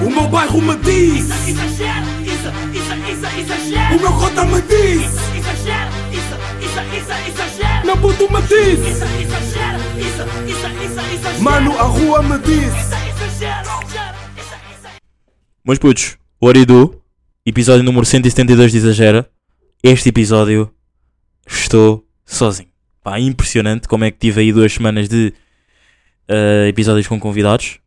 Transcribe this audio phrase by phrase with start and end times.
[0.00, 3.96] O meu bairro me diz Exagero, isso, isso, isso, exagero.
[3.96, 5.04] O meu cota me diz
[5.36, 7.86] Exagero, isso, isso, isso, exagero.
[7.86, 11.42] Meu puto me diz Isso, exagero, isso, isso, isso, exagero.
[11.42, 13.70] Mano, a rua me diz Isso, exagero,
[14.36, 14.88] isso, isso.
[15.64, 17.02] Meus putos, Oridu,
[17.44, 19.28] episódio número 172 de Exagera.
[19.82, 20.72] Este episódio
[21.44, 22.68] estou sozinho.
[23.02, 25.34] Pá, impressionante como é que tive aí duas semanas de
[26.28, 27.80] eh, episódios com convidados.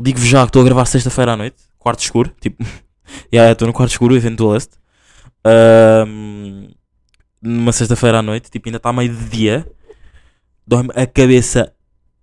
[0.00, 2.64] Digo-vos já que estou a gravar sexta-feira à noite, quarto escuro, tipo,
[3.32, 4.72] já estou no quarto escuro, eventualist.
[5.44, 6.68] Ahm,
[7.40, 9.70] numa sexta-feira à noite, tipo, ainda está meio de dia.
[10.66, 11.72] Dói-me a cabeça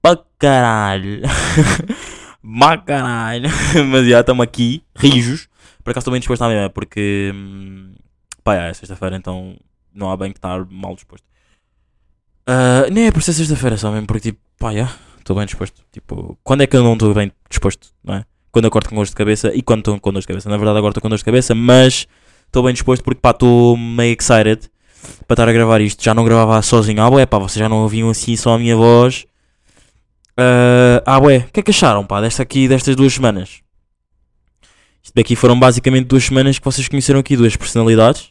[0.02, 1.22] para caralho.
[2.42, 3.50] Má caralho.
[3.88, 5.48] Mas já estamos aqui, rijos.
[5.84, 7.94] Por acaso estou bem disposto mesma, porque hum,
[8.44, 9.56] pá, é sexta-feira, então
[9.94, 11.26] não há bem que estar mal disposto.
[12.46, 15.82] Ah, nem é por ser sexta-feira só mesmo, porque tipo, pá, já, estou bem disposto.
[15.92, 18.26] Tipo, quando é que eu não estou bem disposto, não é?
[18.52, 20.50] Quando eu acordo com gosto de cabeça e quando estou com dor de cabeça.
[20.50, 22.06] Na verdade, agora estou com dor de cabeça, mas
[22.46, 24.70] estou bem disposto porque pá, estou meio excited
[25.26, 26.04] para estar a gravar isto.
[26.04, 28.76] Já não gravava sozinho, ah, bué, pá, vocês já não ouviam assim só a minha
[28.76, 29.26] voz.
[30.38, 33.62] Ah, ah, ué, o que é que acharam, pá, desta aqui, destas duas semanas?
[35.04, 38.30] Isto daqui foram basicamente duas semanas que vocês conheceram aqui duas personalidades.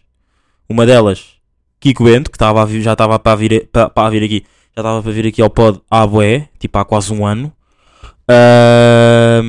[0.68, 1.34] Uma delas,
[1.80, 4.44] Kiko Bento, que estava a vir- já estava para vir, para vir aqui,
[4.76, 7.52] já estava para vir aqui ao pod à bué, tipo há quase um ano.
[8.28, 9.40] Ahm,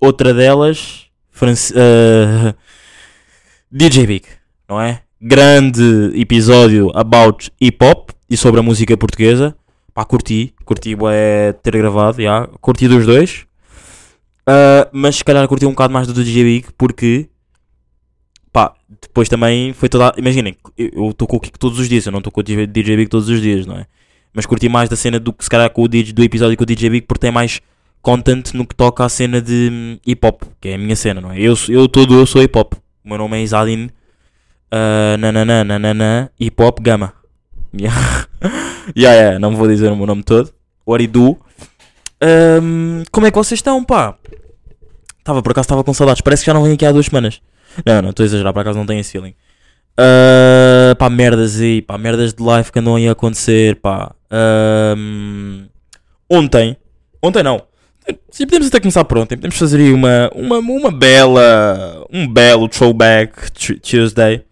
[0.00, 2.54] outra delas, France, ah,
[3.70, 4.26] DJ Big,
[4.68, 5.02] não é?
[5.20, 9.56] Grande episódio about hip hop e sobre a música portuguesa.
[9.94, 13.46] Pá, curti, curti bué ter gravado, já, curti dos dois.
[14.46, 17.28] Ah, mas se calhar curti um bocado mais do DJ Big porque
[18.52, 20.12] pá, depois também foi toda.
[20.18, 22.96] Imaginem, eu estou com o Kiko todos os dias, eu não estou com o DJ
[22.96, 23.86] Big todos os dias, não é?
[24.34, 26.62] Mas curti mais da cena do que se calhar com o DJ, do episódio com
[26.62, 27.60] o DJ Big porque tem mais
[28.00, 31.20] content no que toca à cena de hum, hip hop, que é a minha cena,
[31.20, 31.38] não é?
[31.38, 32.74] Eu, eu todo eu sou hip hop.
[33.04, 33.90] O meu nome é Isadin
[34.72, 37.12] uh, nananã, nananã, hip hop gama.
[37.74, 38.26] Yeah.
[38.94, 40.52] yeah, yeah, não vou dizer o meu nome todo.
[40.84, 41.38] Oridu.
[42.22, 44.14] Um, como é que vocês estão, pá?
[45.18, 46.20] Estava por acaso estava com saudades.
[46.20, 47.40] Parece que já não venho aqui há duas semanas.
[47.86, 49.34] Não, não, estou a exagerar, por acaso não tenho esse feeling.
[49.98, 54.14] Uh, pá, merdas aí, pá, merdas de live que andam aí a acontecer, pá.
[54.32, 55.66] Um,
[56.30, 56.76] ontem,
[57.22, 57.62] ontem não.
[58.30, 62.68] Se podemos até começar por ontem, podemos fazer aí uma, uma, uma bela, um belo
[62.68, 64.44] throwback Tu- Tuesday.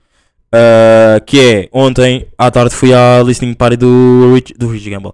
[0.53, 5.13] Uh, que é, ontem à tarde fui à listening party do Rich, do Rich Gamble.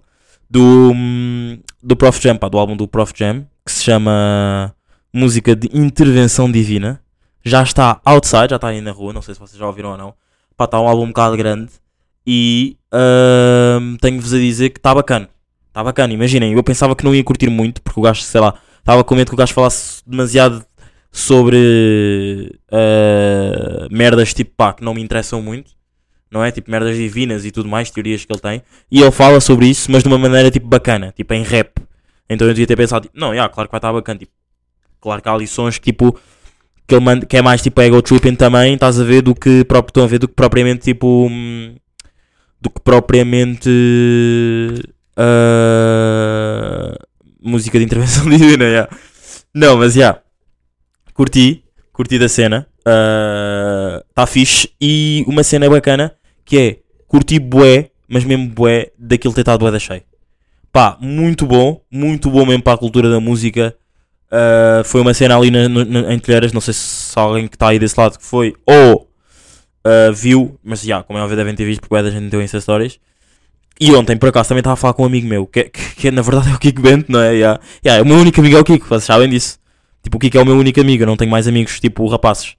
[0.49, 4.73] Do, hum, do Prof Jam, pá, do álbum do Prof Jam, que se chama
[5.13, 6.99] Música de Intervenção Divina.
[7.43, 9.97] Já está outside, já está aí na rua, não sei se vocês já ouviram ou
[9.97, 10.13] não.
[10.55, 11.69] Pá, está um álbum um bocado grande.
[12.29, 15.29] E hum, tenho-vos a dizer que está bacana.
[15.69, 18.55] Está bacana, imaginem, eu pensava que não ia curtir muito, porque o gajo, sei lá,
[18.79, 20.65] estava com medo que o gajo falasse demasiado
[21.09, 25.71] sobre uh, merdas tipo pá, que não me interessam muito,
[26.29, 26.51] não é?
[26.51, 28.61] Tipo merdas divinas e tudo mais, teorias que ele tem.
[28.91, 31.79] E ele fala sobre isso, mas de uma maneira tipo bacana, tipo em rap.
[32.29, 34.33] Então eu devia ter pensado, tipo, não, yeah, claro que vai estar bacana, tipo,
[34.99, 36.19] claro que há lições que tipo
[36.87, 39.63] que ele manda, que é mais tipo ego tripping também, estás a ver, do que
[39.65, 41.75] próprio, estão a ver, do que propriamente tipo hum,
[42.67, 43.69] do que propriamente
[45.17, 46.95] uh,
[47.41, 48.89] música de intervenção divina, yeah.
[49.53, 49.99] Não, mas já.
[49.99, 50.21] Yeah,
[51.13, 51.63] curti,
[51.93, 52.67] curti da cena.
[54.09, 54.69] Está fixe.
[54.79, 56.13] E uma cena bacana
[56.45, 60.03] que é curti bué, mas mesmo bué, daquilo ter estado bué da cheio.
[60.71, 63.75] Pá, muito bom, muito bom mesmo para a cultura da música.
[64.27, 67.69] Uh, foi uma cena ali na, na, em Telheiras, não sei se alguém que está
[67.69, 69.06] aí desse lado que foi ou
[69.87, 72.59] uh, viu, mas já, como é óbvio devem ter visto porque da gente em Insta
[72.59, 72.99] Stories.
[73.79, 76.11] E ontem, por acaso, também estava a falar com um amigo meu, que, que, que
[76.11, 77.33] na verdade é o Kiko Bento, não é?
[77.33, 77.59] Yeah.
[77.85, 79.59] Yeah, o meu único amigo é o Kiko, vocês sabem disso.
[80.01, 82.55] Tipo, o Kiko é o meu único amigo, eu não tenho mais amigos, tipo, rapazes.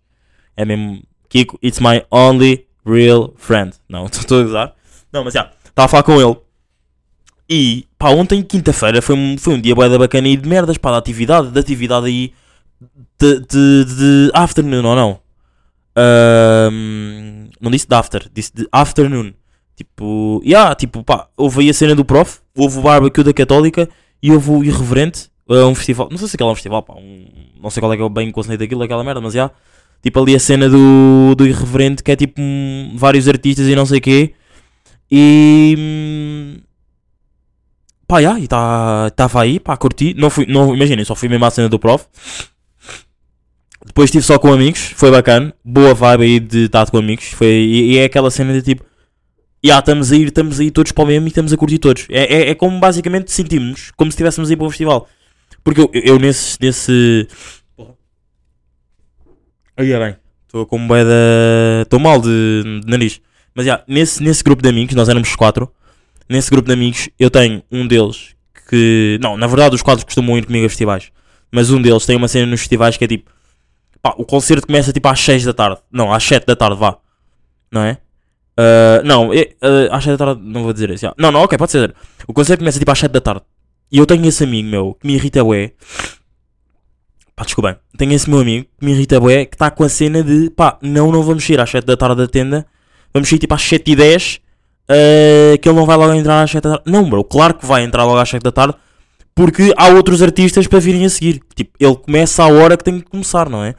[0.57, 3.73] É mesmo, Kiko, it's my only real friend.
[3.89, 4.75] Não, estou a usar.
[5.13, 6.37] Não, mas já, estava a falar com ele.
[7.51, 10.79] E, pá, ontem, quinta-feira, foi um, foi um dia bué da bacana e de merdas,
[10.79, 12.33] pá, de atividade, de atividade aí,
[13.19, 15.28] de, de, de afternoon, ou não?
[15.99, 19.33] Ahm, não disse de after, disse de afternoon.
[19.75, 23.89] Tipo, yeah, tipo, pá, houve aí a cena do prof, houve o barbecue da Católica
[24.23, 26.95] e houve o Irreverente, uh, um festival, não sei se aquele é um festival, pá,
[26.95, 27.27] um,
[27.63, 29.55] não sei qual é que é o bem conceito daquilo, aquela merda, mas já, yeah,
[30.03, 33.87] tipo ali a cena do, do Irreverente que é tipo um, vários artistas e não
[33.87, 34.35] sei o quê,
[35.09, 36.61] e hum,
[38.09, 41.45] pá, já, e estava tá, aí, pá, curti, não fui, não, imaginem, só fui mesmo
[41.45, 42.05] à cena do prof.
[43.99, 47.49] Depois estive só com amigos, foi bacana, boa vibe aí de estar com amigos, foi,
[47.49, 48.85] e, e é aquela cena de tipo,
[49.61, 51.81] yeah, estamos a ir, estamos a ir todos para o mesmo e estamos a curtir
[51.81, 52.07] todos.
[52.09, 55.09] É, é, é como basicamente sentimos como se estivéssemos a ir para um festival.
[55.65, 57.27] Porque eu, eu, eu nesse, nesse.
[57.77, 57.95] Porra.
[59.77, 60.17] Aí é bem.
[60.47, 61.83] Estou com bué da.
[61.83, 63.21] Estou mal de, de nariz.
[63.53, 65.73] Mas já, nesse, nesse grupo de amigos, nós éramos quatro.
[66.29, 68.37] Nesse grupo de amigos, eu tenho um deles
[68.69, 69.19] que.
[69.21, 71.11] Não, na verdade, os quatro costumam ir comigo a festivais.
[71.51, 73.38] Mas um deles tem uma cena nos festivais que é tipo.
[74.03, 75.81] Pá, o concerto começa tipo às 6 da tarde.
[75.91, 76.99] Não, às 7 da tarde, vá.
[77.71, 77.99] Não é?
[78.59, 81.03] Ah, não, ah, às 7 da tarde, não vou dizer isso.
[81.03, 81.15] já.
[81.17, 81.95] Não, não, ok, pode ser.
[82.27, 83.43] O concerto começa tipo às 7 da tarde.
[83.91, 85.73] E eu tenho esse amigo meu que me irrita bué.
[87.37, 87.77] Pá, desculpem.
[87.97, 90.77] Tenho esse meu amigo que me irrita bué que está com a cena de pá,
[90.83, 92.67] não, não vamos sair às 7 da tarde da tenda.
[93.15, 94.41] Vamos sair tipo às 7 e 10.
[94.89, 96.91] ah, que ele não vai logo entrar às 7 da tarde.
[96.91, 98.75] Não, bro, claro que vai entrar logo às 7 da tarde.
[99.39, 101.41] Porque há outros artistas para virem a seguir.
[101.55, 103.77] Tipo, ele começa à hora que tem que começar, não é?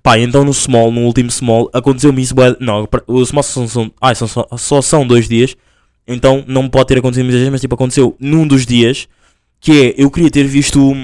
[0.00, 2.36] Pá, então no Small, no último Small, aconteceu-me isso.
[2.60, 5.56] Não, o Small são, são, ai, são, só, só são dois dias.
[6.06, 9.08] Então não pode ter acontecido muitas vezes, mas tipo, aconteceu num dos dias.
[9.60, 10.94] Que é, eu queria ter visto.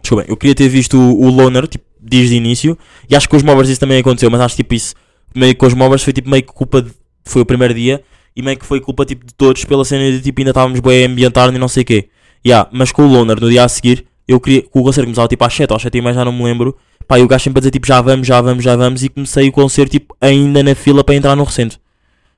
[0.00, 2.76] Desculpa, eu queria ter visto o Loner, tipo, dias de início.
[3.08, 4.96] E acho que com os Mobbers isso também aconteceu, mas acho tipo isso.
[5.32, 6.82] Meio que com os Mobbers foi tipo meio que culpa.
[6.82, 6.90] De,
[7.24, 8.02] foi o primeiro dia.
[8.34, 11.04] E meio que foi culpa tipo de todos pela cena de tipo ainda estávamos bem
[11.04, 12.08] a ambientar e não sei o quê.
[12.44, 14.64] Yeah, mas com o Loner no dia a seguir, eu queria.
[14.72, 16.76] O concerto começava tipo às 7 ou às 7 e já não me lembro.
[17.06, 19.02] Pá, e o gajo sempre a dizer tipo já vamos, já vamos, já vamos.
[19.02, 21.78] E comecei o concerto tipo ainda na fila para entrar no recinto.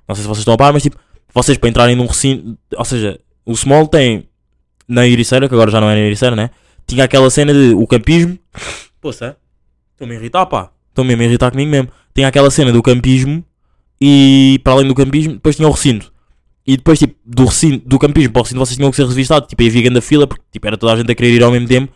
[0.07, 0.97] Não sei se vocês estão a par, mas tipo,
[1.33, 2.59] vocês para entrarem num recinto.
[2.77, 4.29] Ou seja, o Small tem
[4.87, 6.51] na Iriceira, que agora já não é na Iriceira, né?
[6.87, 8.39] Tinha aquela cena de o campismo.
[9.01, 9.37] Poxa,
[9.93, 10.71] estou-me a irritar, pá.
[10.91, 11.89] Estou mesmo a irritar comigo mesmo.
[12.15, 13.45] Tinha aquela cena do campismo
[14.01, 16.13] e para além do campismo, depois tinha o recinto.
[16.67, 19.49] E depois, tipo, do recinto, do campismo para o recinto, vocês tinham que ser revistados.
[19.49, 21.51] Tipo, aí havia grande fila, porque tipo, era toda a gente a querer ir ao
[21.51, 21.93] mesmo tempo.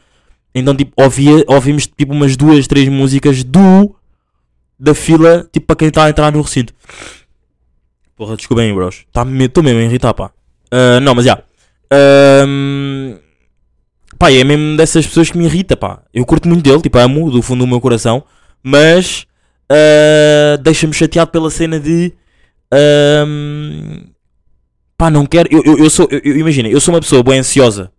[0.54, 3.94] Então, tipo, ouvia, ouvimos tipo umas duas, três músicas do
[4.78, 6.74] da fila, tipo, para quem está a entrar no recinto.
[8.16, 9.04] Porra, desculpem, bros.
[9.06, 10.30] Estou mesmo a irritar, pá.
[10.70, 11.42] Ah, não, mas já.
[11.90, 13.16] Ahm,
[14.18, 16.02] pá, é mesmo dessas pessoas que me irrita, pá.
[16.12, 18.24] Eu curto muito dele, tipo, amo do fundo do meu coração,
[18.62, 19.26] mas
[19.70, 22.12] ah, deixa-me chateado pela cena de.
[22.72, 24.04] ahm,
[24.98, 25.48] pá, não quero.
[25.50, 26.06] Eu, eu, eu sou.
[26.10, 27.90] Eu, eu- imagina, eu sou uma pessoa bem ansiosa,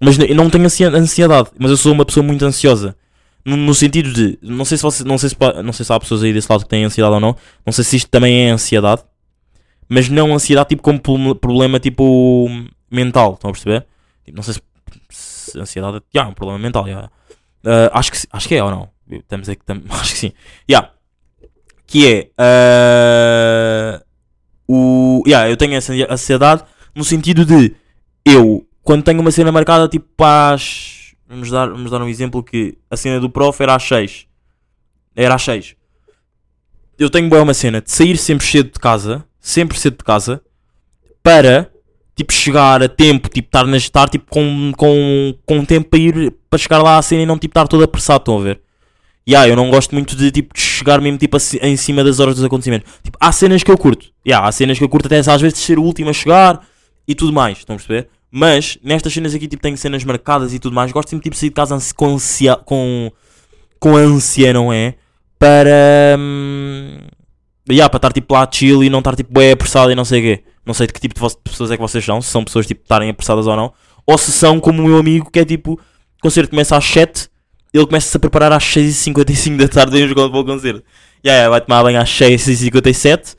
[0.00, 2.96] mas eu não tenho ansiedade, mas eu sou uma pessoa muito ansiosa.
[3.44, 4.38] No, no sentido de.
[4.42, 6.62] Não sei, se você, não, sei se, não sei se há pessoas aí desse lado
[6.64, 7.36] que têm ansiedade ou não.
[7.66, 9.02] Não sei se isto também é ansiedade
[9.88, 12.46] mas não ansiedade tipo como pro- problema tipo
[12.90, 13.86] mental, estão a perceber?
[14.24, 14.60] Tipo, não sei se,
[15.08, 17.10] se ansiedade é um problema mental, yeah.
[17.64, 18.90] Ah, acho, que, acho que é ou não?
[19.10, 20.32] Estamos aqui, acho que sim.
[20.68, 20.90] Yeah.
[21.86, 24.02] Que é ah,
[24.68, 25.22] o.
[25.26, 26.62] Yeah, eu tenho essa ansiedade
[26.94, 27.74] no sentido de
[28.24, 31.14] eu, quando tenho uma cena marcada tipo às.
[31.28, 34.26] Vamos dar, vamos dar um exemplo que a cena do prof era às 6.
[35.14, 35.78] Era às 6
[36.98, 40.42] eu tenho boa uma cena de sair sempre cedo de casa, sempre cedo de casa,
[41.22, 41.70] para
[42.16, 46.58] tipo chegar a tempo, tipo estar estar tipo com, com, com tempo para ir para
[46.58, 48.60] chegar lá à cena e não tipo estar todo apressado, estão a ver?
[49.28, 52.18] Yeah, eu não gosto muito de tipo de chegar mesmo tipo assim, em cima das
[52.18, 52.90] horas dos acontecimentos.
[53.02, 54.06] Tipo, há cenas que eu curto.
[54.26, 56.66] Yeah, há cenas que eu curto até às vezes ser o último a chegar
[57.06, 58.08] e tudo mais, estão a perceber?
[58.30, 61.40] Mas nestas cenas aqui tipo tenho cenas marcadas e tudo mais, gosto sempre tipo, de
[61.40, 63.12] sair de casa com ansia, com
[63.78, 64.94] com ânsia, não é?
[65.38, 66.16] Para.
[66.18, 66.98] Hum,
[67.70, 70.20] yeah, para estar tipo lá chill e não estar tipo bem apressado e não sei
[70.20, 70.44] o quê.
[70.64, 72.66] Não sei de que tipo de, de pessoas é que vocês são, se são pessoas
[72.66, 73.72] tipo estarem apressadas ou não.
[74.06, 75.78] Ou se são como o meu amigo que é tipo, o
[76.22, 77.28] concerto começa às 7,
[77.72, 80.82] ele começa-se a preparar às 6h55 da tarde e jogando para o concerto.
[81.24, 83.36] Yeah, yeah, vai tomar banho às 6h57,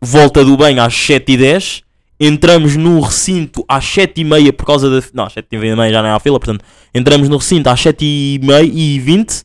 [0.00, 1.82] volta do banho às 7h10,
[2.18, 5.06] entramos no recinto às 7h30 por causa da.
[5.12, 8.98] Não, às 7h30 já não é à fila, portanto, entramos no recinto às 7h30 e
[8.98, 9.42] 20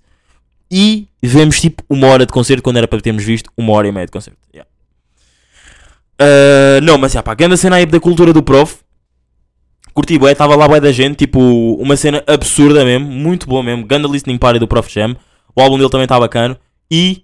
[0.72, 3.92] e vemos tipo uma hora de concerto quando era para termos visto uma hora e
[3.92, 4.40] meia de concerto.
[4.54, 4.68] Yeah.
[6.20, 8.78] Ah, não, mas já pá, grande cena aí da cultura do prof.
[9.94, 11.40] Curti bué, estava lá bué da gente, tipo,
[11.76, 13.86] uma cena absurda mesmo, muito boa mesmo.
[13.86, 15.16] Ganda listening party do Prof Jam.
[15.56, 16.58] O álbum dele também está bacana.
[16.90, 17.24] E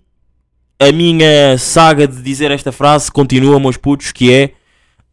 [0.79, 4.51] a minha saga de dizer esta frase continua, meus putos, que é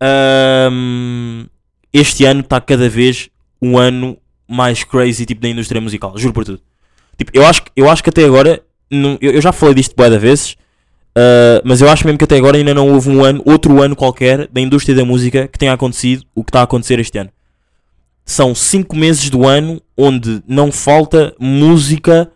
[0.00, 1.46] ahm,
[1.92, 3.28] este ano está cada vez
[3.60, 4.16] um ano
[4.48, 6.60] mais crazy tipo da indústria musical, juro por tudo.
[7.16, 10.10] Tipo, eu acho, eu acho que até agora, não- eu, eu já falei disto bué
[10.10, 10.56] de vezes,
[11.16, 13.96] ah, mas eu acho mesmo que até agora ainda não houve um ano, outro ano
[13.96, 17.30] qualquer da indústria da música que tenha acontecido o que está a acontecer este ano.
[18.26, 22.30] São 5 meses do ano onde não falta música.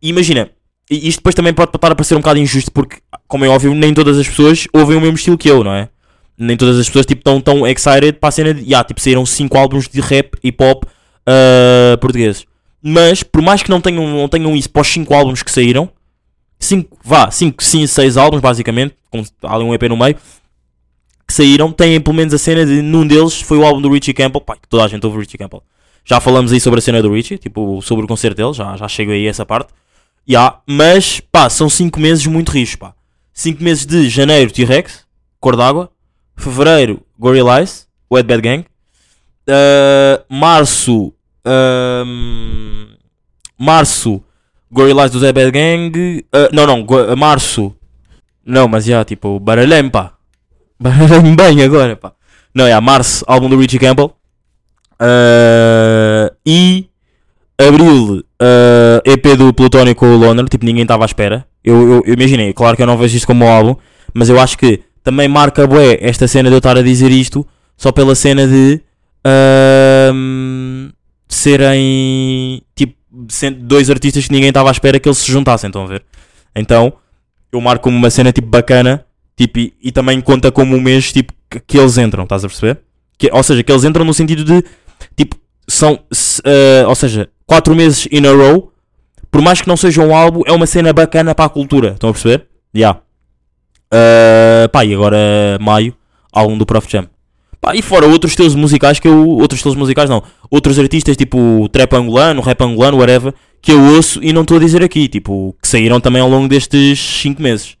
[0.00, 0.50] E imagina,
[0.90, 2.96] isto depois também pode estar a parecer um bocado injusto porque,
[3.28, 5.88] como é óbvio, nem todas as pessoas ouvem o mesmo estilo que eu, não é?
[6.36, 8.62] Nem todas as pessoas tipo, estão tão excited para a cena de.
[8.62, 10.86] Yeah, tipo, saíram 5 álbuns de rap e pop
[11.26, 12.46] ah, portugueses.
[12.82, 15.90] Mas, por mais que não tenham, não tenham isso para os 5 álbuns que saíram,
[16.58, 20.16] 5, vá, 5, 6 álbuns basicamente, com ali um EP no meio,
[21.34, 24.40] saíram, têm pelo menos a cena de num deles foi o álbum do Richie Campbell,
[24.40, 25.62] pá, que toda a gente ouve o Richie Campbell.
[26.04, 28.86] Já falamos aí sobre a cena do Richie, tipo, sobre o concerto dele, já, já
[28.88, 29.72] chego aí a essa parte.
[30.28, 32.94] Ya, mas, pá, são 5 meses muito ricos, pá.
[33.32, 35.04] 5 meses de janeiro, T-Rex,
[35.40, 35.90] Cor d'Água.
[36.36, 38.64] Fevereiro, Gorillaz, Wet Bad Gang.
[39.48, 41.12] Uh, março,
[42.06, 42.86] um,
[43.58, 44.22] março,
[44.70, 46.24] Gorillaz do Zé Bad Gang.
[46.34, 47.74] Uh, não, não, go- março.
[48.44, 50.13] Não, mas já, tipo, baralhei-me, pá.
[51.36, 52.12] Bem agora, pá.
[52.54, 54.14] Não, é, março, álbum do Richie Campbell.
[55.00, 56.88] Uh, e
[57.58, 60.44] abril, uh, EP do Plutónio com o Loner.
[60.48, 61.46] Tipo, ninguém estava à espera.
[61.64, 63.76] Eu, eu, eu imaginei, claro que eu não vejo isto como um álbum,
[64.12, 67.46] mas eu acho que também marca bué esta cena de eu estar a dizer isto
[67.76, 68.80] só pela cena de
[69.24, 70.90] ahm,
[71.26, 72.94] serem tipo
[73.60, 76.04] dois artistas que ninguém estava à espera que eles se juntassem, estão a ver?
[76.54, 76.92] Então
[77.50, 79.04] eu marco uma cena tipo bacana
[79.36, 82.48] tipo, e, e também conta como um mês tipo, que, que eles entram, estás a
[82.48, 82.80] perceber?
[83.18, 84.64] Que, ou seja, que eles entram no sentido de
[85.16, 85.36] tipo,
[85.68, 88.72] são se- ah, ou seja, quatro meses in a row,
[89.30, 92.10] por mais que não seja um álbum, é uma cena bacana para a cultura, estão
[92.10, 92.46] a perceber?
[92.74, 93.00] Yeah.
[93.92, 95.16] Uh, pá, e agora
[95.60, 95.94] maio,
[96.32, 97.06] álbum do Prof Jam.
[97.60, 99.26] Pá, e fora outros estilos musicais que eu.
[99.28, 100.22] Outros estilos musicais não.
[100.50, 104.60] Outros artistas tipo trap angolano, rap angolano, whatever, que eu ouço e não estou a
[104.60, 107.76] dizer aqui, tipo, que saíram também ao longo destes 5 meses.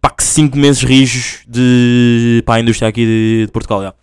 [0.00, 2.42] Pá, que 5 meses rijos de.
[2.46, 3.94] pá, a indústria aqui de, de Portugal, já.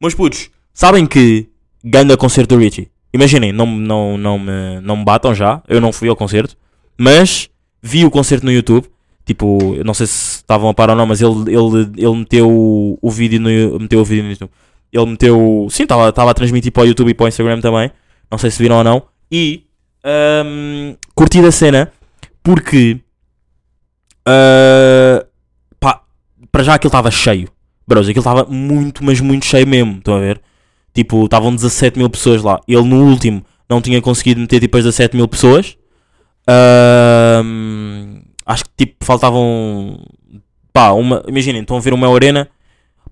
[0.00, 1.48] Meus putos, sabem que
[1.82, 2.90] ganda concerto do Richie.
[3.12, 6.56] Imaginem, não, não, não, me, não me batam já, eu não fui ao concerto,
[6.96, 7.50] mas
[7.82, 8.86] vi o concerto no YouTube.
[9.24, 12.98] Tipo, não sei se estavam a par ou não, mas ele, ele, ele meteu o,
[13.00, 14.50] o vídeo no meteu o vídeo no YouTube.
[14.92, 15.68] Ele meteu.
[15.70, 17.90] Sim, estava a transmitir para o YouTube e para o Instagram também.
[18.30, 19.02] Não sei se viram ou não.
[19.30, 19.64] E
[20.02, 21.92] ahm, curti da cena
[22.42, 23.00] porque
[24.24, 25.26] pá,
[26.50, 27.48] para já aquilo estava cheio.
[27.86, 29.98] Bros, aquilo estava muito, mas muito cheio mesmo.
[29.98, 30.40] Estão a ver?
[30.94, 32.60] Tipo, estavam 17 mil pessoas lá.
[32.66, 35.76] Ele no último não tinha conseguido meter tipo as 17 mil pessoas.
[36.48, 39.98] Ahm, acho que tipo faltavam.
[40.72, 41.22] Pá, uma.
[41.28, 42.48] Imaginem, estão a ver uma arena.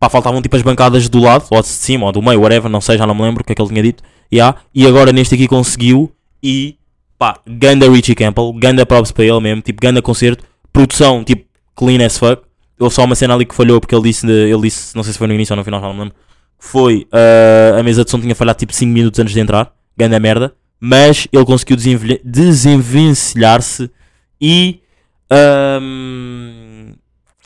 [0.01, 2.81] Pá, faltavam tipo as bancadas do lado, ou de cima, ou do meio, whatever, não
[2.81, 4.03] sei, já não me lembro o que é que ele tinha dito.
[4.33, 6.13] Yeah, e agora neste aqui conseguiu.
[6.43, 6.77] E
[7.19, 10.45] pá, ganda Richie Campbell, ganda props para ele mesmo, tipo, ganda concerto.
[10.73, 12.43] Produção, tipo, clean as fuck.
[12.79, 15.19] Houve só uma cena ali que falhou porque ele disse, ele disse não sei se
[15.19, 16.15] foi no início ou no final, não me lembro.
[16.59, 20.19] Foi ah, a mesa de som tinha falhado tipo 5 minutos antes de entrar, ganda
[20.21, 20.55] merda.
[20.81, 21.77] Mas ele conseguiu
[22.25, 23.91] desenvencilhar-se
[24.41, 24.81] e
[25.31, 26.93] ahm,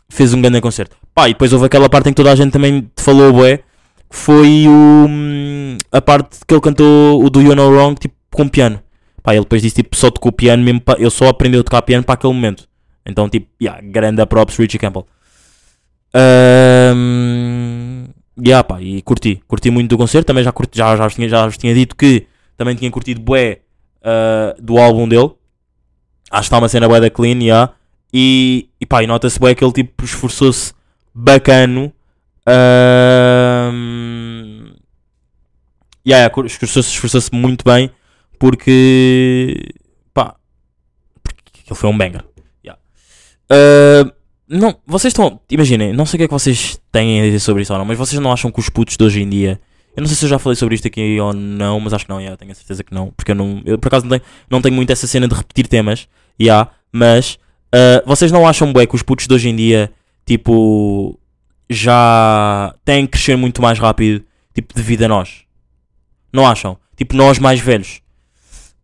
[0.09, 0.97] fez um grande concerto.
[1.15, 3.59] Pá, e depois houve aquela parte em que toda a gente também te falou, bué,
[3.59, 3.65] que
[4.17, 5.07] foi o,
[5.91, 8.81] a parte que ele cantou o Do You Know Wrong, tipo, com piano.
[9.23, 11.83] Pá, ele depois disse, tipo, só tocou piano mesmo, pa- ele só aprendeu a tocar
[11.83, 12.69] piano para aquele momento.
[13.07, 15.07] Então, tipo, yeah, grande props Richie Campbell.
[16.15, 18.05] Um,
[18.39, 21.29] yeah, pá, e curti, curti muito do concerto, também já, curti, já, já, vos tinha,
[21.29, 22.27] já vos tinha dito que
[22.57, 23.61] também tinha curtido bué
[24.03, 25.31] ah, do álbum dele.
[26.31, 27.73] Acho que está uma cena bué da clean, yeah.
[28.13, 30.75] E, e pá, e nota-se bué que ele tipo esforçou-se
[31.15, 31.93] bacano.
[32.47, 33.73] Um,
[36.07, 37.91] yeah, yeah, esforçou-se esforçou-se muito bem
[38.39, 39.75] porque
[40.13, 40.35] pá,
[41.23, 42.25] porque ele foi um banger.
[42.65, 42.81] Yeah.
[43.51, 44.13] Uh,
[44.53, 45.41] não, vocês estão.
[45.51, 47.87] Imaginem, não sei o que é que vocês têm a dizer sobre isso ou não,
[47.87, 49.59] mas vocês não acham que os putos de hoje em dia.
[49.97, 52.11] Eu não sei se eu já falei sobre isto aqui ou não, mas acho que
[52.11, 53.11] não, yeah, tenho a certeza que não.
[53.13, 53.63] Porque eu não.
[53.65, 56.07] Eu por acaso não tenho, não tenho muito essa cena de repetir temas,
[56.39, 57.39] yeah, mas
[57.75, 59.91] uh, vocês não acham bué que os putos de hoje em dia,
[60.27, 61.19] tipo,
[61.71, 64.23] já têm que crescer muito mais rápido,
[64.55, 65.45] tipo, devido a nós?
[66.31, 66.77] Não acham?
[66.95, 68.03] Tipo, nós mais velhos.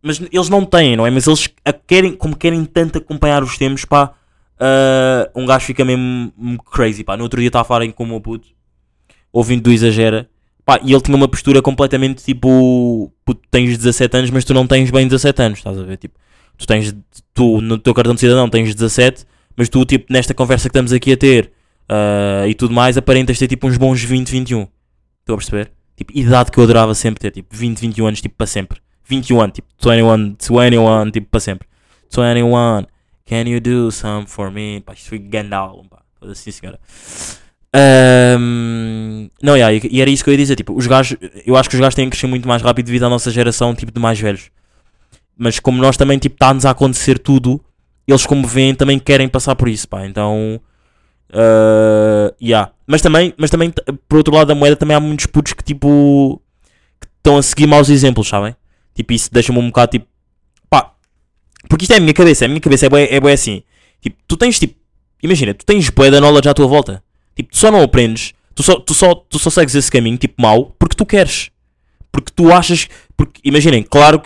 [0.01, 1.11] Mas eles não têm, não é?
[1.11, 1.47] Mas eles
[1.85, 4.13] querem, como querem tanto acompanhar os tempos, pá,
[4.59, 7.15] ah, um gajo fica mesmo mesmo crazy, pá.
[7.15, 8.47] No outro dia estava a falar com o meu puto,
[9.31, 10.29] ouvindo do Exagera,
[10.65, 14.67] pá, e ele tinha uma postura completamente tipo, puto, tens 17 anos, mas tu não
[14.67, 15.97] tens bem 17 anos, estás a ver?
[15.97, 16.19] Tipo,
[16.57, 16.95] tu tens,
[17.33, 19.25] tu no teu cartão de cidadão tens 17,
[19.55, 21.51] mas tu, tipo, nesta conversa que estamos aqui a ter
[21.87, 24.67] ah, e tudo mais, aparentas ter tipo uns bons 20, 21.
[25.21, 25.71] Estou a perceber?
[25.95, 28.79] Tipo, idade que eu adorava sempre ter, tipo, 20, 21 anos, tipo, para sempre.
[29.05, 31.67] 21, tipo, 21, 21, tipo, para sempre.
[32.09, 32.85] 21,
[33.29, 34.81] can you do something for me?
[34.81, 35.99] Pá, isto foi grande álbum, pá.
[36.21, 36.79] Assim, senhora.
[37.73, 41.55] Ahm, não, yeah, e, e era isso que eu ia dizer, tipo, os gajos, eu
[41.55, 43.91] acho que os gajos têm que crescer muito mais rápido devido à nossa geração, tipo,
[43.91, 44.49] de mais velhos.
[45.37, 47.63] Mas como nós também, tipo, está-nos a acontecer tudo,
[48.07, 50.05] eles como veem também querem passar por isso, pá.
[50.05, 50.59] Então,
[51.31, 52.71] Uh, yeah.
[52.87, 53.71] mas também, mas também
[54.07, 56.41] por outro lado da moeda também há muitos putos que tipo
[57.17, 58.55] estão a seguir maus exemplos, sabem?
[58.95, 60.07] Tipo, isso deixa-me um bocado tipo
[61.69, 63.63] porque isto é a minha cabeça, a minha cabeça é bué, é assim.
[64.01, 64.75] Tipo, tu tens tipo,
[65.23, 67.01] imagina, tu tens bué da knowledge à tua volta.
[67.35, 70.41] Tipo, tu só não aprendes, tu só, tu só, tu só segues esse caminho tipo
[70.41, 71.49] mau porque tu queres.
[72.11, 74.21] Porque tu achas, porque imaginem, claro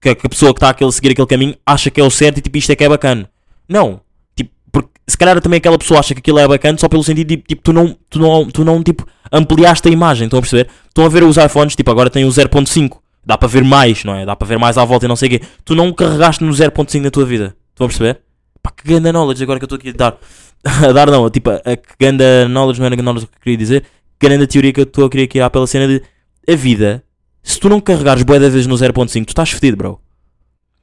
[0.00, 2.10] que, a- que a pessoa que está a seguir aquele caminho acha que é o
[2.10, 3.30] certo e tipo isto é que é bacana.
[3.68, 4.00] Não.
[4.34, 7.28] Tipo, porque se calhar também aquela pessoa acha que aquilo é bacana só pelo sentido
[7.28, 10.68] de tipo, tu não, tu não, tu não tipo, ampliaste a imagem, estão a perceber?
[10.88, 12.98] Estão a ver os iPhones, tipo, agora tem o 0.5.
[13.24, 14.26] Dá para ver mais, não é?
[14.26, 15.46] Dá para ver mais à volta e não sei o quê.
[15.64, 17.56] Tu não carregaste no 0.5 na tua vida.
[17.70, 18.20] Estão a perceber?
[18.62, 20.18] Pá, que ganda knowledge agora que eu estou aqui a dar.
[20.88, 23.84] a dar não, tipo, a, que ganda knowledge não era knowledge que eu queria dizer.
[24.20, 26.02] Grande teoria que eu estou a querer criar pela cena de
[26.48, 27.04] a vida.
[27.42, 30.00] Se tu não carregares bué da vez no 0.5, tu estás fedido, bro.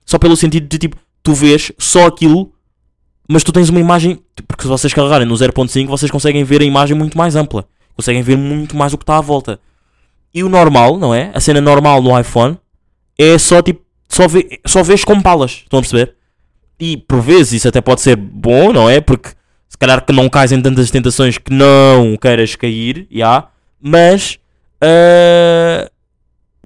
[0.06, 2.52] Só pelo sentido de tipo, tu vês só aquilo,
[3.30, 4.20] mas tu tens uma imagem.
[4.48, 7.66] Porque se vocês carregarem no 0.5, vocês conseguem ver a imagem muito mais ampla.
[7.96, 9.60] Conseguem ver muito mais o que está à volta.
[10.34, 11.32] E o normal, não é?
[11.34, 12.58] A cena normal no iPhone
[13.18, 13.82] é só tipo.
[14.08, 15.52] Só, vê, só vês com palas.
[15.64, 16.16] Estão a perceber?
[16.80, 19.00] E por vezes isso até pode ser bom, não é?
[19.02, 19.30] Porque
[19.68, 23.48] se calhar que não cais em tantas tentações que não queiras cair, já.
[23.82, 24.40] Mas.
[24.82, 25.90] ah,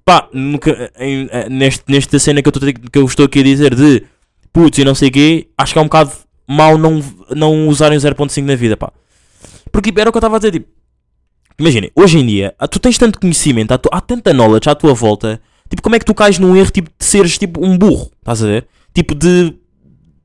[0.06, 3.44] pá, nunca, em- eh, neste, nesta cena que eu, a- que eu estou aqui a
[3.44, 4.04] dizer de
[4.52, 6.12] putz e não sei o quê, acho que é um bocado
[6.48, 7.02] mau não,
[7.36, 8.92] não usarem o 0.5 na vida, pá.
[9.72, 10.68] Porque tipo, era o que eu estava a dizer, tipo,
[11.60, 14.76] imaginem, hoje em dia, ah, tu tens tanto conhecimento, há, tu- há tanta knowledge à
[14.76, 17.78] tua volta, tipo, como é que tu cais num erro, tipo, de seres, tipo, um
[17.78, 18.68] burro, estás a ver?
[18.94, 19.56] Tipo, de,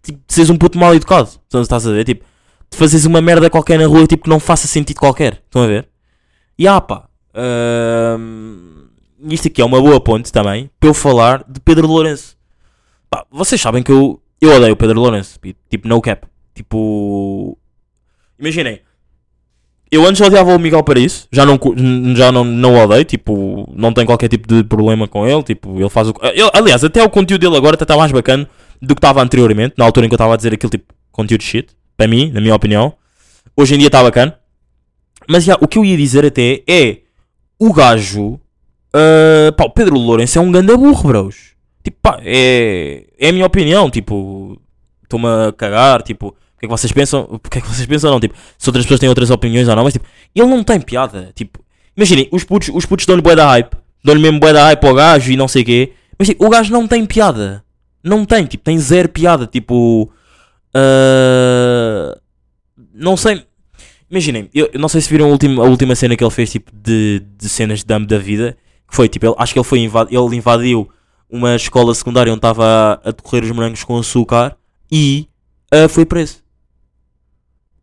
[0.03, 2.05] tipo, de seres um puto mal educado, estás a ver?
[2.05, 2.25] Tipo,
[2.71, 5.67] de fazeres uma merda qualquer na rua, tipo, que não faça sentido qualquer, estão a
[5.67, 5.89] ver?
[6.59, 8.89] E ah, pá, ahm,
[9.31, 12.37] isto aqui é uma boa ponte também, para eu falar de Pedro Lourenço.
[13.11, 15.39] Pá, vocês sabem que eu, eu odeio o Pedro Lourenço,
[15.71, 16.27] tipo, no cap.
[16.55, 17.57] Tipo,
[18.39, 18.81] imaginem,
[19.91, 21.59] eu antes odiava o Miguel Paris, já não,
[22.15, 25.89] já não, não odeio, tipo, não tenho qualquer tipo de problema com ele, tipo, ele
[25.89, 26.15] faz o...
[26.23, 28.49] ele- aliás, até o conteúdo dele agora está mais bacana
[28.81, 31.43] do que estava anteriormente, na altura em que eu estava a dizer aquele tipo, conteúdo
[31.43, 32.93] shit, para mim, na minha opinião.
[33.57, 34.39] Hoje em dia está bacana.
[35.29, 36.99] Mas já, o que eu ia dizer até é,
[37.59, 38.39] o gajo,
[38.95, 41.55] ah, pá, o Pedro Lourenço é um ganda burro, bros.
[41.83, 44.61] Tipo, pá, é, é a minha opinião, tipo,
[45.03, 47.27] estou-me a cagar, tipo, que é que vocês pensam?
[47.31, 48.11] O que é que vocês pensam?
[48.11, 50.81] Não, tipo, se outras pessoas têm outras opiniões ou não, mas tipo, ele não tem
[50.81, 51.61] piada, tipo,
[51.97, 54.95] imaginem, os putos, os putos dão-lhe bué da hype, dão-lhe mesmo bué da hype ao
[54.95, 57.65] gajo e não sei o quê, mas tipo, o gajo não tem piada,
[58.03, 60.11] não tem, tipo, tem zero piada, tipo,
[60.75, 62.19] ah,
[62.93, 63.45] não sei,
[64.11, 66.51] imaginem, eu, eu não sei se viram a última, a última cena que ele fez,
[66.51, 68.57] tipo, de, de cenas de dumb da vida,
[68.89, 70.89] que foi, tipo, ele, acho que ele foi, ele invadiu
[71.31, 74.57] uma escola secundária onde estava a, a decorrer os morangos com açúcar
[74.91, 75.29] e
[75.71, 76.48] ah, foi preso.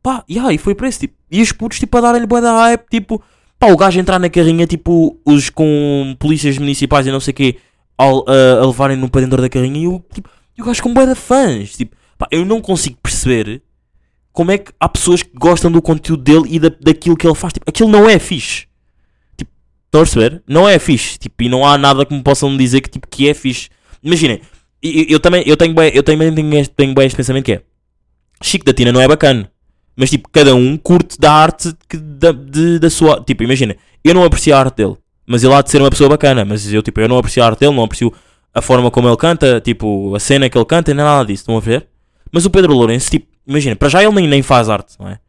[0.05, 2.85] Pá, yeah, e foi preso, tipo, e os putos, tipo, a darem-lhe bué da hype,
[2.91, 3.19] tipo,
[3.57, 7.35] pá, o gajo entrar na carrinha, tipo, os com polícias municipais e não sei o
[7.35, 7.55] quê,
[7.97, 11.07] ao, a levarem-no para dentro da carrinha e o, tipo, e o gajo com bué
[11.07, 13.63] de fãs, tipo, pá, eu não consigo perceber
[14.31, 17.33] como é que há pessoas que gostam do conteúdo dele e da, daquilo que ele
[17.33, 18.67] faz, tipo, aquilo não é fixe.
[19.35, 19.49] Tipo,
[19.87, 20.43] estão a perceber?
[20.47, 23.27] Não é fixe, tipo, e não há nada que me possam dizer que, tipo, que
[23.27, 23.69] é fixe.
[24.03, 24.39] Imaginem,
[24.83, 27.63] eu, eu- também, eu tenho bué, eu também tenho tenho bué este pensamento que é,
[28.43, 29.49] Chico da Tina não é bacana.
[29.95, 33.23] Mas tipo, cada um curte da arte que, da, de- da sua.
[33.23, 36.09] Tipo, imagina, eu não aprecio a arte dele, mas ele há de ser uma pessoa
[36.09, 36.43] bacana.
[36.43, 38.11] Mas eu, tipo, eu não aprecio a arte dele, não aprecio
[38.53, 41.57] a forma como ele canta, tipo, a cena que ele canta, nem nada disso, estão
[41.57, 41.87] a ver?
[42.31, 45.19] Mas o Pedro Lourenço, tipo, imagina, para já ele nem, nem faz arte, não é?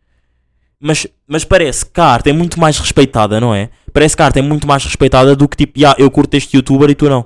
[0.78, 3.70] Mas, mas parece que a arte é muito mais respeitada, não é?
[3.92, 6.56] Parece que a arte é muito mais respeitada do que tipo, "Ya, eu curto este
[6.56, 7.24] youtuber e tu não.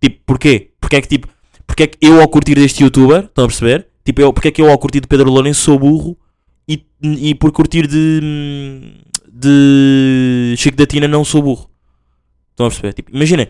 [0.00, 0.70] Tipo, porquê?
[0.80, 1.28] Porque é que tipo,
[1.66, 3.87] porque é que eu ao curtir deste youtuber, estão a perceber?
[4.08, 6.16] Tipo, eu, porque é que eu ao curtir de Pedro Lourenço sou burro
[6.66, 8.94] e, e por curtir de,
[9.30, 11.68] de Chico da Tina não sou burro?
[12.52, 12.94] Estão a perceber?
[12.94, 13.48] Tipo, imaginem,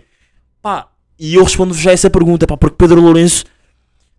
[0.60, 3.44] pá, e eu respondo-vos já essa pergunta, pá, porque Pedro Lourenço,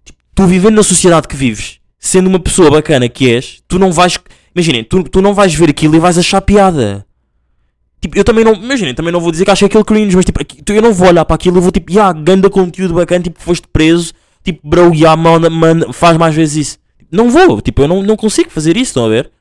[0.05, 3.91] tipo, tu vivendo na sociedade que vives, sendo uma pessoa bacana que és, tu não
[3.91, 4.17] vais,
[4.55, 7.05] imaginem, tu, tu não vais ver aquilo e vais achar piada.
[7.99, 10.41] Tipo, eu também não, imaginem, também não vou dizer que acho aquilo cringe, mas tipo,
[10.41, 13.41] aqui- eu não vou olhar para aquilo e vou tipo, ya, ganda conteúdo bacana, tipo,
[13.41, 16.79] foste preso, tipo, bro, ya, manda, manda, faz mais vezes isso.
[17.11, 19.31] Não vou, tipo, eu não, não consigo fazer isso, estão a ver?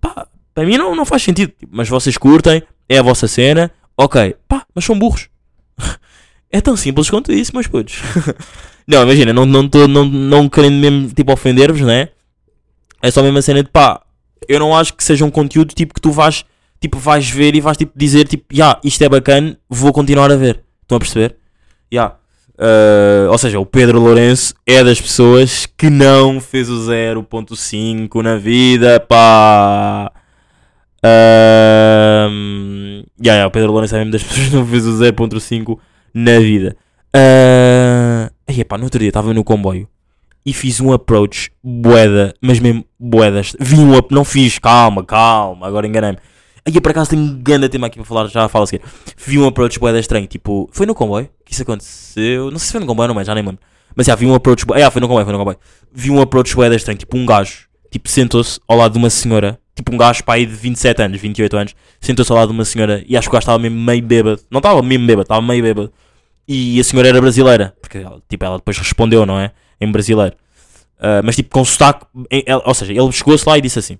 [0.00, 3.70] Pá, para mim não, não faz sentido, tipo, mas vocês curtem, é a vossa cena,
[3.96, 5.28] ok, pá, mas são burros.
[6.50, 8.00] é tão simples quanto isso, meus putos.
[8.86, 12.08] não, imagina, não, não, tô, não, não querendo mesmo, tipo, ofender-vos, né?
[13.02, 14.02] É só mesmo a cena de pá,
[14.48, 16.44] eu não acho que seja um conteúdo tipo que tu vais,
[16.80, 20.36] tipo, vais ver e vais tipo dizer tipo, ya, isto é bacana, vou continuar a
[20.36, 20.62] ver.
[20.82, 21.36] Estão a perceber?
[21.92, 22.16] Ya.
[22.58, 28.36] Uh, ou seja, o Pedro Lourenço é das pessoas que não fez o 0.5 na
[28.36, 30.10] vida, pá.
[31.04, 35.78] Um, ya, ya, o Pedro Lourenço é mesmo das pessoas que não fez o 0.5
[36.14, 36.74] na vida.
[37.14, 39.86] Uh, aí, pá, no outro dia estava no comboio
[40.46, 43.56] e fiz um approach boeda, mas mesmo boedas.
[43.58, 46.18] Vi um up, não fiz, calma, calma, agora enganei-me.
[46.66, 48.82] Aí por acaso tenho um grande tema aqui para falar, já falo a seguir.
[49.16, 52.50] Vi um approach boeda estranho, tipo, foi no comboio que isso aconteceu.
[52.50, 53.58] Não sei se foi no comboio ou não, mas já nem mano.
[53.94, 55.58] Mas já vi um approach, bué- ah, foi no comboio, foi no comboio.
[55.92, 59.58] Vi um approach boeda estranho, tipo, um gajo, tipo, sentou-se ao lado de uma senhora,
[59.74, 63.02] tipo, um gajo pai de 27 anos, 28 anos, sentou-se ao lado de uma senhora
[63.06, 64.40] e acho que o gajo estava mesmo meio bêbado.
[64.50, 65.92] Não estava mesmo bêbado, estava meio bêbado.
[66.48, 69.52] E a senhora era brasileira, porque tipo, ela depois respondeu, não é?
[69.80, 70.34] Em brasileiro.
[70.98, 73.98] Ah, mas tipo com sotaque, em- ou seja, ele chegou-se lá e disse assim: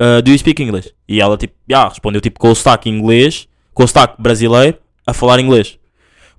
[0.00, 0.92] ah, Do you speak English?
[1.06, 5.12] E ela tipo, já, respondeu tipo com o sotaque inglês, com o sotaque brasileiro, a
[5.12, 5.78] falar inglês.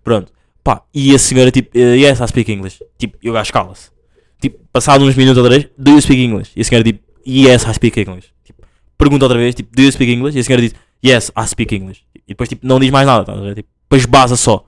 [0.04, 0.32] Pronto,
[0.63, 2.80] pá, e a senhora tipo, "Uh, Yes, I speak English.
[2.97, 3.89] Tipo, e o gajo cala-se.
[4.41, 6.52] Tipo, passado uns minutos outra vez, Do you speak English?
[6.56, 8.30] E a senhora tipo, Yes, I speak English.
[8.43, 8.63] Tipo,
[8.97, 10.36] pergunta outra vez, tipo, Do you speak English?
[10.38, 10.74] E a senhora diz,
[11.06, 12.02] Yes, I speak English.
[12.15, 13.34] E depois tipo, não diz mais nada, tá?
[13.54, 14.65] Tipo, depois baza só.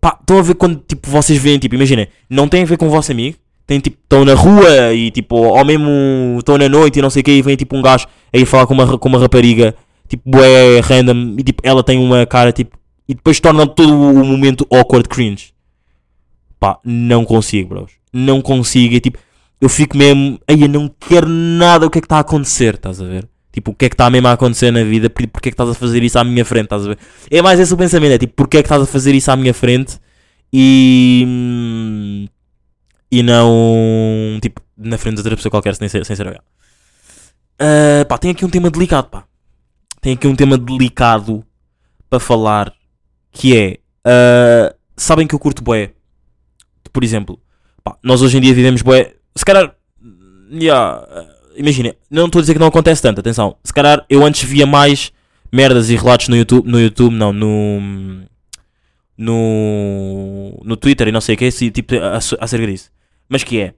[0.00, 2.86] Pá, estão a ver quando tipo, vocês veem, tipo, imaginem, não tem a ver com
[2.86, 6.98] o vosso amigo, tem tipo, estão na rua e tipo, ou mesmo estão na noite
[6.98, 9.08] e não sei o que, e vem tipo um gajo aí falar com uma, com
[9.08, 9.74] uma rapariga,
[10.08, 14.24] tipo, bué random, e tipo, ela tem uma cara tipo, e depois torna todo o
[14.24, 15.52] momento awkward cringe.
[16.60, 17.92] Pá, não consigo, bros.
[18.12, 19.18] Não consigo, e tipo,
[19.60, 22.74] eu fico mesmo, aí eu não quero nada, o que é que está a acontecer,
[22.74, 23.28] estás a ver?
[23.52, 25.08] Tipo, o que é que está mesmo a acontecer na vida?
[25.08, 26.64] Por- Porque é que estás a fazer isso à minha frente?
[26.64, 26.98] Estás a ver?
[27.30, 29.36] É mais esse o pensamento, é tipo, porque é que estás a fazer isso à
[29.36, 29.98] minha frente
[31.26, 32.28] e.
[33.10, 34.38] e não.
[34.40, 36.40] Tipo, na frente de outra pessoa qualquer, sem ser, sem ser.
[37.58, 39.24] Ah, pá, tem aqui um tema delicado, pá.
[40.00, 41.44] Tem aqui um tema delicado
[42.08, 42.72] para falar
[43.32, 43.78] que é.
[44.04, 45.92] ah, sabem que eu curto bué.
[46.92, 47.40] Por exemplo,
[47.82, 49.14] pá, nós hoje em dia vivemos bué.
[49.34, 49.74] Se calhar.
[50.50, 53.56] Yeah, ah, Imagina, não estou a dizer que não acontece tanto, atenção.
[53.64, 55.10] Se calhar eu antes via mais
[55.50, 57.80] merdas e relatos no YouTube, no YouTube, não, no
[59.16, 61.94] no no Twitter e não sei o que, tipo
[62.38, 62.90] acerca disso.
[63.28, 63.74] Mas que é,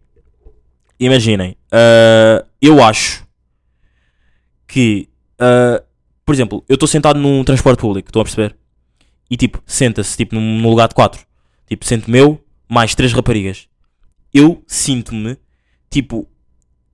[0.99, 3.27] imaginem, ah, eu acho
[4.67, 5.09] que,
[5.39, 5.83] ah,
[6.25, 8.57] por exemplo, eu estou sentado num transporte público, estão a perceber?
[9.31, 11.25] E tipo, senta-se tipo num, num lugar de quatro,
[11.67, 13.69] tipo, sento-me eu mais três raparigas.
[14.33, 15.39] Eu sinto-me,
[15.91, 16.29] tipo,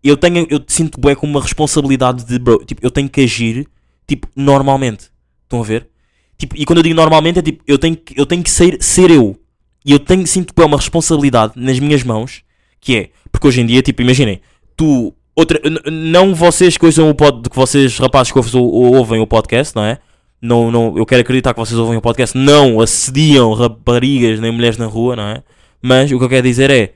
[0.02, 3.68] eu tenho, eu sinto bué com uma responsabilidade de, bro, tipo, eu tenho que agir,
[4.06, 5.10] tipo, normalmente.
[5.42, 5.88] Estão a ver?
[6.36, 8.82] Tipo, e quando eu digo normalmente é tipo, eu tenho que, eu tenho que ser,
[8.82, 9.38] ser eu.
[9.84, 12.42] E eu tenho, sinto bué uma responsabilidade nas minhas mãos,
[12.80, 14.40] que é, porque hoje em dia, tipo, imaginem,
[14.76, 18.64] tu, outra, não vocês que ouçam o pod, que vocês rapazes que ouvem, o-
[18.96, 19.98] ouvem o podcast, não é?
[20.40, 24.76] Não, não, eu quero acreditar que vocês ouvem o podcast, não assediam raparigas nem mulheres
[24.78, 25.42] na rua, não é?
[25.82, 26.94] Mas o que eu quero dizer é,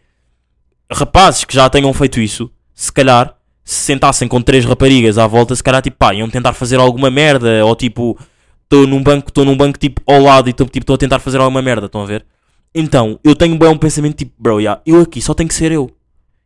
[0.91, 5.55] rapazes que já tenham feito isso, se calhar, se sentassem com três raparigas à volta,
[5.55, 8.19] se calhar, tipo, pá, iam tentar fazer alguma merda, ou tipo,
[8.65, 11.39] estou num banco, estou num banco, tipo, ao lado e estou tipo, a tentar fazer
[11.39, 12.25] alguma merda, estão a ver?
[12.75, 15.73] Então, eu tenho bem um pensamento, tipo, bro, yeah, eu aqui só tenho que ser
[15.73, 15.91] eu.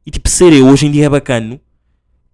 [0.06, 1.60] E, tipo, ser eu hoje em dia é bacano.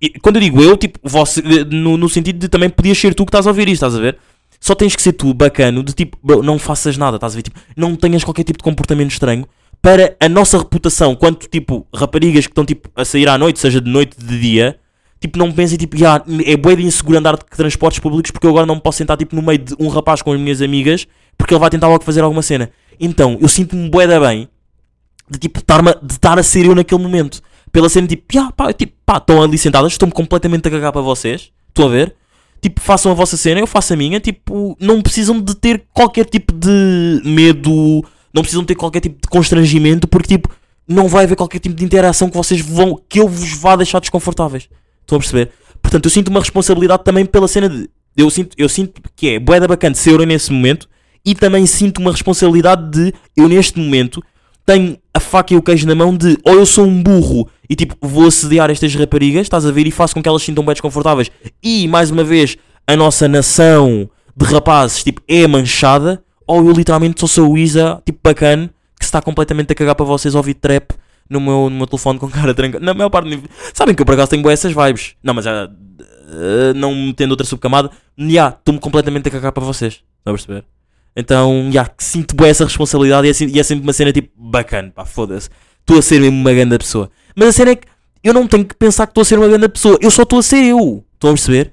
[0.01, 3.25] E, quando eu digo eu, tipo, você, no, no sentido de também podias ser tu
[3.25, 4.17] que estás a ouvir isto, estás a ver?
[4.61, 7.43] Só tens que ser tu, bacano, de tipo, bro, não faças nada, estás a ver?
[7.43, 9.47] Tipo, não tenhas qualquer tipo de comportamento estranho
[9.81, 13.81] para a nossa reputação, quanto tipo raparigas que estão tipo a sair à noite, seja
[13.81, 14.79] de noite de dia,
[15.21, 18.51] tipo não pensem tipo, "Ya, é bué de inseguro andar de transportes públicos porque eu
[18.51, 21.55] agora não posso sentar tipo no meio de um rapaz com as minhas amigas porque
[21.55, 22.71] ele vai tentar logo fazer alguma cena.
[23.01, 24.49] Então, eu sinto-me bué da bem
[25.31, 27.41] de tipo estar a ser eu naquele momento.
[27.71, 31.03] Pela cena tipo, "Ya, pá, tipo, pá, estão ali sentadas, estou-me completamente a cagar para
[31.03, 31.51] vocês.
[31.69, 32.15] Estão a ver?
[32.63, 34.19] Tipo, façam a vossa cena, eu faço a minha.
[34.19, 39.29] Tipo, não precisam de ter qualquer tipo de medo, não precisam ter qualquer tipo de
[39.29, 40.49] constrangimento, porque tipo,
[40.87, 44.01] não vai haver qualquer tipo de interação que vocês vão, que eu vos vá deixar
[44.01, 44.69] desconfortáveis.
[45.03, 45.51] Estão a perceber?
[45.81, 47.89] Portanto, eu sinto uma responsabilidade também pela cena de.
[48.17, 50.89] Eu sinto, eu sinto que é boeda bacana ser eu nesse momento
[51.25, 54.23] e também sinto uma responsabilidade de eu neste momento
[54.65, 57.75] tenho a faca e o queijo na mão de ou eu sou um burro e
[57.75, 60.65] tipo vou assediar estas raparigas, estás a ver, e faço com que elas se sintam
[60.65, 61.31] bem desconfortáveis
[61.63, 67.27] e mais uma vez a nossa nação de rapazes tipo é manchada, ou eu literalmente
[67.29, 70.93] sou o Isa, tipo bacana, que está completamente a cagar para vocês ouvir trap
[71.29, 72.81] no meu, no meu telefone com cara tranca.
[72.81, 73.43] Na maior parte,
[73.75, 75.69] sabem que eu por acaso tenho essas vibes, não, mas ah,
[76.29, 80.65] ah, não tendo outra subcamada, já, estou-me completamente a cagar para vocês, estão a perceber?
[81.21, 84.93] Então, já, sinto bem essa responsabilidade e é, e é sempre uma cena tipo bacana,
[84.95, 85.51] pá, foda-se.
[85.81, 87.11] Estou a ser mesmo uma grande pessoa.
[87.35, 87.89] Mas a cena é que
[88.23, 90.39] eu não tenho que pensar que estou a ser uma grande pessoa, eu só estou
[90.39, 91.05] a ser eu.
[91.15, 91.73] Estão a perceber?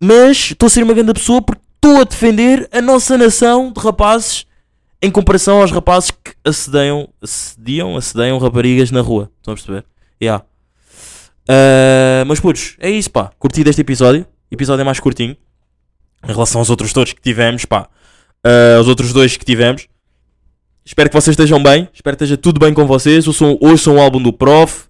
[0.00, 3.80] Mas estou a ser uma grande pessoa porque estou a defender a nossa nação de
[3.80, 4.46] rapazes
[5.02, 9.32] em comparação aos rapazes que assediam, assediam, assediam raparigas na rua.
[9.38, 9.84] Estão a perceber?
[10.22, 10.44] Yeah.
[11.48, 13.32] Ah, mas putos, é isso pá.
[13.36, 14.22] Curti deste episódio.
[14.48, 15.36] O episódio é mais curtinho.
[16.22, 17.88] Em relação aos outros todos que tivemos, pá.
[18.80, 19.86] Os outros dois que tivemos.
[20.84, 21.88] Espero que vocês estejam bem.
[21.92, 23.26] Espero que esteja tudo bem com vocês.
[23.26, 24.88] Ouçam, ouçam o álbum do Prof.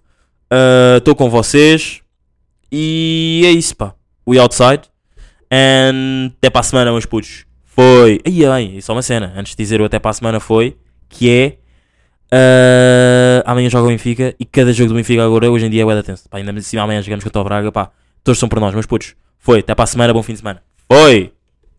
[0.97, 2.01] Estou com vocês.
[2.71, 3.93] E é isso, pá.
[4.27, 4.83] We outside.
[5.51, 7.45] And até para a semana, meus putos.
[7.65, 8.21] Foi.
[8.25, 9.33] Aí, bem, e só uma cena.
[9.35, 10.77] Antes de dizer o até para a semana foi.
[11.09, 11.57] Que é.
[12.31, 14.33] ah, amanhã joga o Benfica.
[14.39, 16.29] E cada jogo do Benfica agora, hoje em dia, é da tenso.
[16.29, 17.71] Pá, ainda assim amanhã jogamos contra o Braga.
[17.71, 17.91] Pá,
[18.23, 19.15] todos são por nós, meus putos.
[19.37, 19.59] Foi.
[19.59, 20.63] Até para a semana, bom fim de semana.
[20.89, 21.33] Foi.